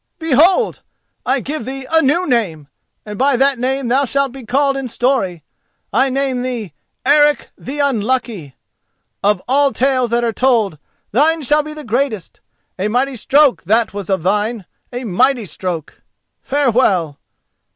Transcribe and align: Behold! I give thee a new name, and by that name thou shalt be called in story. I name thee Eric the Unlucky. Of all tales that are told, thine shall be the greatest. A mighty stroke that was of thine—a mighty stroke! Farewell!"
Behold! 0.17 0.81
I 1.27 1.41
give 1.41 1.63
thee 1.63 1.85
a 1.91 2.01
new 2.01 2.25
name, 2.25 2.69
and 3.05 3.19
by 3.19 3.37
that 3.37 3.59
name 3.59 3.87
thou 3.87 4.03
shalt 4.05 4.31
be 4.31 4.43
called 4.43 4.75
in 4.75 4.87
story. 4.87 5.43
I 5.93 6.09
name 6.09 6.41
thee 6.41 6.73
Eric 7.05 7.51
the 7.55 7.77
Unlucky. 7.77 8.55
Of 9.23 9.43
all 9.47 9.71
tales 9.71 10.09
that 10.09 10.23
are 10.23 10.33
told, 10.33 10.79
thine 11.11 11.43
shall 11.43 11.61
be 11.61 11.75
the 11.75 11.83
greatest. 11.83 12.41
A 12.79 12.87
mighty 12.87 13.15
stroke 13.15 13.61
that 13.65 13.93
was 13.93 14.09
of 14.09 14.23
thine—a 14.23 15.03
mighty 15.03 15.45
stroke! 15.45 16.01
Farewell!" 16.41 17.19